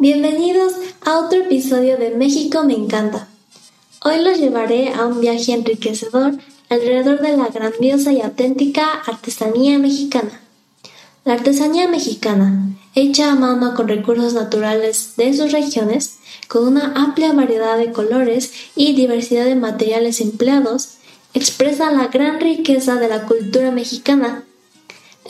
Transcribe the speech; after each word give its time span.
Bienvenidos 0.00 0.72
a 1.04 1.18
otro 1.18 1.40
episodio 1.40 1.98
de 1.98 2.12
México 2.12 2.64
me 2.64 2.72
encanta. 2.72 3.28
Hoy 4.02 4.24
los 4.24 4.38
llevaré 4.38 4.94
a 4.94 5.04
un 5.04 5.20
viaje 5.20 5.52
enriquecedor 5.52 6.38
alrededor 6.70 7.20
de 7.20 7.36
la 7.36 7.48
grandiosa 7.48 8.10
y 8.10 8.22
auténtica 8.22 8.94
artesanía 9.06 9.78
mexicana. 9.78 10.40
La 11.26 11.34
artesanía 11.34 11.86
mexicana, 11.86 12.70
hecha 12.94 13.30
a 13.30 13.34
mano 13.34 13.74
con 13.74 13.88
recursos 13.88 14.32
naturales 14.32 15.16
de 15.18 15.34
sus 15.34 15.52
regiones, 15.52 16.16
con 16.48 16.66
una 16.66 16.94
amplia 16.94 17.34
variedad 17.34 17.76
de 17.76 17.92
colores 17.92 18.54
y 18.74 18.94
diversidad 18.94 19.44
de 19.44 19.54
materiales 19.54 20.22
empleados, 20.22 20.94
expresa 21.34 21.92
la 21.92 22.06
gran 22.06 22.40
riqueza 22.40 22.94
de 22.94 23.08
la 23.08 23.26
cultura 23.26 23.70
mexicana 23.70 24.44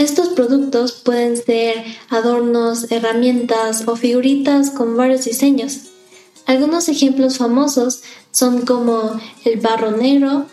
estos 0.00 0.30
productos 0.30 0.92
pueden 0.92 1.36
ser 1.36 1.84
adornos, 2.08 2.90
herramientas 2.90 3.86
o 3.86 3.96
figuritas 3.96 4.70
con 4.70 4.96
varios 4.96 5.26
diseños. 5.26 5.90
Algunos 6.46 6.88
ejemplos 6.88 7.36
famosos 7.36 8.00
son 8.30 8.62
como 8.62 9.20
el 9.44 9.60
barro 9.60 9.90
negro, 9.90 10.46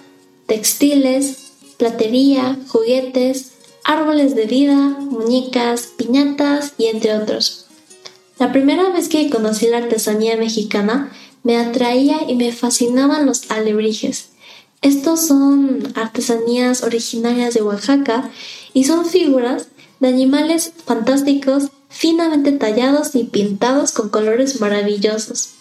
textiles, 0.48 1.54
platería, 1.78 2.60
juguetes, 2.68 3.54
árboles 3.86 4.36
de 4.36 4.48
vida, 4.48 4.76
muñecas, 4.76 5.94
piñatas 5.96 6.74
y 6.77 6.88
entre 6.88 7.16
otros. 7.16 7.68
La 8.40 8.52
primera 8.52 8.90
vez 8.90 9.08
que 9.08 9.30
conocí 9.30 9.68
la 9.68 9.77
artesanía 9.77 10.36
mexicana 10.36 11.14
me 11.44 11.55
atraía 11.55 12.20
y 12.27 12.36
me 12.36 12.52
fascinaban 12.52 13.26
los 13.26 13.50
alebrijes. 13.50 14.27
Estos 14.82 15.26
son 15.26 15.91
artesanías 15.96 16.84
originarias 16.84 17.54
de 17.54 17.62
Oaxaca 17.62 18.30
y 18.77 18.84
son 18.84 19.05
figuras 19.05 19.70
de 19.99 20.09
animales 20.09 20.72
fantásticos 20.85 21.72
finamente 21.90 22.52
tallados 22.52 23.16
y 23.16 23.23
pintados 23.23 23.91
con 23.91 24.09
colores 24.09 24.62
maravillosos. 24.62 25.54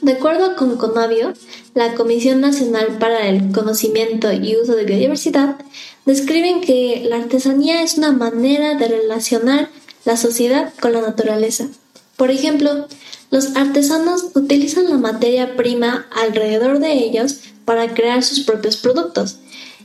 De 0.00 0.12
acuerdo 0.12 0.56
con 0.56 0.78
Conavio, 0.78 1.34
la 1.74 1.92
Comisión 1.92 2.40
Nacional 2.40 2.96
para 2.98 3.28
el 3.28 3.52
Conocimiento 3.52 4.32
y 4.32 4.56
Uso 4.56 4.74
de 4.76 4.84
Biodiversidad, 4.84 5.58
describen 6.06 6.62
que 6.62 7.04
la 7.06 7.16
artesanía 7.16 7.82
es 7.82 7.98
una 7.98 8.12
manera 8.12 8.76
de 8.76 8.88
relacionar 8.88 9.68
la 10.06 10.16
sociedad 10.16 10.72
con 10.80 10.94
la 10.94 11.02
naturaleza. 11.02 11.68
Por 12.16 12.30
ejemplo, 12.30 12.88
los 13.30 13.56
artesanos 13.56 14.28
utilizan 14.32 14.88
la 14.88 14.96
materia 14.96 15.54
prima 15.54 16.06
alrededor 16.16 16.78
de 16.78 16.94
ellos 16.94 17.40
para 17.66 17.92
crear 17.92 18.22
sus 18.22 18.40
propios 18.40 18.78
productos, 18.78 19.36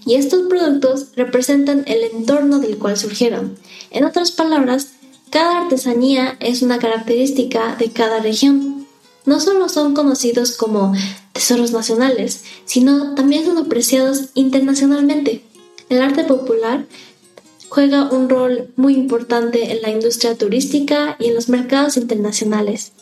y 0.06 0.16
estos 0.16 0.48
productos 0.48 1.08
representan 1.16 1.84
el 1.88 2.04
entorno 2.04 2.60
del 2.60 2.78
cual 2.78 2.98
surgieron. 2.98 3.58
En 3.92 4.06
otras 4.06 4.32
palabras, 4.32 4.90
cada 5.30 5.62
artesanía 5.62 6.38
es 6.40 6.62
una 6.62 6.80
característica 6.80 7.76
de 7.76 7.92
cada 7.92 8.20
región. 8.20 8.88
No 9.26 9.40
solo 9.40 9.70
son 9.70 9.94
conocidos 9.94 10.58
como 10.58 10.94
tesoros 11.34 11.72
nacionales, 11.72 12.44
sino 12.66 13.14
también 13.16 13.46
son 13.46 13.58
apreciados 13.58 14.30
internacionalmente. 14.34 15.44
El 15.90 16.02
arte 16.02 16.24
popular 16.24 16.86
juega 17.70 18.10
un 18.12 18.30
rol 18.30 18.74
muy 18.76 18.96
importante 18.96 19.72
en 19.72 19.82
la 19.82 19.90
industria 19.92 20.36
turística 20.36 21.16
y 21.20 21.28
en 21.28 21.36
los 21.36 21.50
mercados 21.50 21.98
internacionales. 21.98 22.94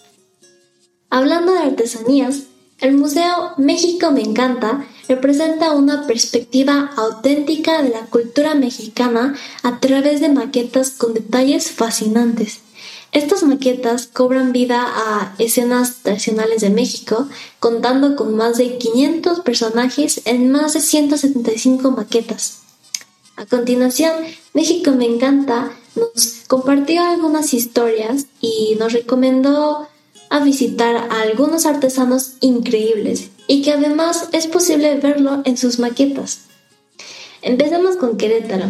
Hablando 1.09 1.53
de 1.53 1.59
artesanías, 1.59 2.43
el 2.79 2.95
Museo 2.95 3.53
México 3.57 4.11
Me 4.11 4.21
Encanta 4.21 4.85
representa 5.07 5.73
una 5.73 6.07
perspectiva 6.07 6.91
auténtica 6.95 7.81
de 7.81 7.89
la 7.89 8.05
cultura 8.05 8.55
mexicana 8.55 9.35
a 9.63 9.79
través 9.79 10.21
de 10.21 10.29
maquetas 10.29 10.91
con 10.91 11.13
detalles 11.13 11.71
fascinantes. 11.71 12.59
Estas 13.11 13.43
maquetas 13.43 14.07
cobran 14.07 14.51
vida 14.51 14.83
a 14.85 15.33
escenas 15.39 16.03
tradicionales 16.03 16.61
de 16.61 16.69
México, 16.69 17.27
contando 17.59 18.15
con 18.15 18.35
más 18.35 18.57
de 18.57 18.77
500 18.77 19.39
personajes 19.39 20.21
en 20.25 20.51
más 20.51 20.73
de 20.73 20.81
175 20.81 21.91
maquetas. 21.91 22.59
A 23.37 23.45
continuación, 23.45 24.11
México 24.53 24.91
me 24.91 25.05
encanta 25.05 25.71
nos 25.97 26.43
compartió 26.47 27.03
algunas 27.03 27.53
historias 27.53 28.27
y 28.39 28.75
nos 28.79 28.93
recomendó 28.93 29.87
a 30.29 30.43
visitar 30.43 30.95
a 30.95 31.21
algunos 31.21 31.65
artesanos 31.65 32.33
increíbles 32.41 33.29
y 33.47 33.61
que 33.61 33.71
además 33.71 34.29
es 34.33 34.47
posible 34.47 34.95
verlo 34.95 35.41
en 35.45 35.57
sus 35.57 35.79
maquetas. 35.79 36.41
Empecemos 37.41 37.95
con 37.97 38.17
Querétaro. 38.17 38.65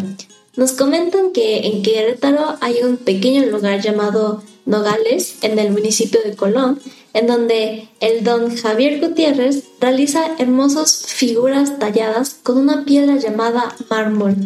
Nos 0.56 0.72
comentan 0.72 1.32
que 1.32 1.66
en 1.66 1.82
Querétaro 1.82 2.56
hay 2.60 2.82
un 2.82 2.96
pequeño 2.96 3.46
lugar 3.46 3.80
llamado 3.80 4.42
Nogales, 4.66 5.36
en 5.42 5.58
el 5.58 5.72
municipio 5.72 6.20
de 6.22 6.36
Colón, 6.36 6.78
en 7.14 7.26
donde 7.26 7.88
el 8.00 8.22
don 8.22 8.54
Javier 8.54 9.00
Gutiérrez 9.00 9.64
realiza 9.80 10.36
hermosas 10.38 11.04
figuras 11.06 11.78
talladas 11.78 12.36
con 12.42 12.58
una 12.58 12.84
piedra 12.84 13.16
llamada 13.16 13.74
mármol. 13.88 14.36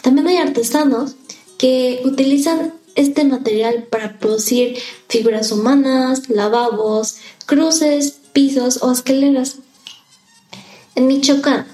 También 0.00 0.28
hay 0.28 0.36
artesanos 0.38 1.16
que 1.58 2.00
utilizan 2.04 2.72
este 2.94 3.24
material 3.24 3.84
para 3.90 4.18
producir 4.18 4.78
figuras 5.08 5.52
humanas, 5.52 6.28
lavabos, 6.28 7.16
cruces, 7.46 8.16
pisos 8.32 8.82
o 8.82 8.92
escaleras. 8.92 9.56
En 10.94 11.06
Michoacán 11.06 11.66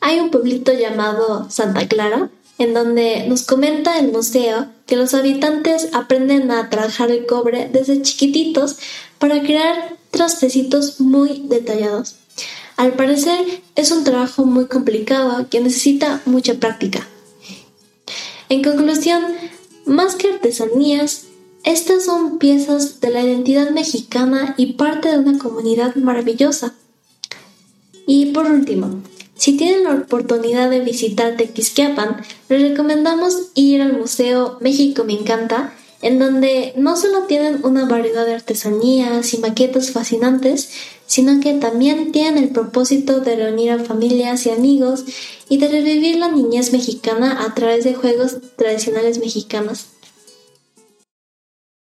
hay 0.00 0.20
un 0.20 0.30
pueblito 0.30 0.72
llamado 0.72 1.48
Santa 1.50 1.86
Clara, 1.86 2.30
en 2.58 2.74
donde 2.74 3.26
nos 3.28 3.42
comenta 3.42 3.98
el 3.98 4.12
museo 4.12 4.66
que 4.86 4.96
los 4.96 5.14
habitantes 5.14 5.88
aprenden 5.92 6.50
a 6.50 6.70
trabajar 6.70 7.10
el 7.10 7.26
cobre 7.26 7.68
desde 7.72 8.02
chiquititos 8.02 8.76
para 9.18 9.40
crear 9.42 9.96
trastecitos 10.10 11.00
muy 11.00 11.42
detallados. 11.46 12.16
Al 12.76 12.94
parecer 12.94 13.62
es 13.76 13.90
un 13.90 14.04
trabajo 14.04 14.44
muy 14.44 14.66
complicado 14.66 15.48
que 15.48 15.60
necesita 15.60 16.20
mucha 16.24 16.54
práctica. 16.54 17.06
En 18.48 18.62
conclusión, 18.62 19.22
más 19.92 20.16
que 20.16 20.28
artesanías, 20.32 21.26
estas 21.64 22.04
son 22.04 22.38
piezas 22.38 23.00
de 23.00 23.10
la 23.10 23.22
identidad 23.22 23.70
mexicana 23.70 24.54
y 24.56 24.72
parte 24.72 25.10
de 25.10 25.18
una 25.18 25.38
comunidad 25.38 25.94
maravillosa. 25.94 26.74
Y 28.06 28.32
por 28.32 28.46
último, 28.46 29.02
si 29.36 29.56
tienen 29.56 29.84
la 29.84 29.94
oportunidad 29.94 30.70
de 30.70 30.80
visitar 30.80 31.36
Tequisquiapan, 31.36 32.22
les 32.48 32.70
recomendamos 32.70 33.50
ir 33.54 33.82
al 33.82 33.96
Museo 33.96 34.58
México 34.60 35.04
Me 35.04 35.12
Encanta, 35.12 35.72
en 36.00 36.18
donde 36.18 36.72
no 36.76 36.96
solo 36.96 37.24
tienen 37.24 37.60
una 37.64 37.84
variedad 37.84 38.26
de 38.26 38.34
artesanías 38.34 39.32
y 39.34 39.38
maquetas 39.38 39.92
fascinantes, 39.92 40.70
sino 41.12 41.40
que 41.40 41.52
también 41.52 42.10
tienen 42.10 42.42
el 42.42 42.48
propósito 42.52 43.20
de 43.20 43.36
reunir 43.36 43.70
a 43.70 43.78
familias 43.78 44.46
y 44.46 44.50
amigos 44.50 45.04
y 45.46 45.58
de 45.58 45.68
revivir 45.68 46.16
la 46.16 46.28
niñez 46.28 46.72
mexicana 46.72 47.44
a 47.44 47.54
través 47.54 47.84
de 47.84 47.92
juegos 47.92 48.38
tradicionales 48.56 49.18
mexicanos. 49.18 49.88